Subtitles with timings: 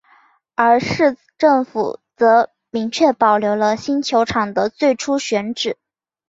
[0.55, 5.77] 而市政府则明确保留了新球场的最初选址。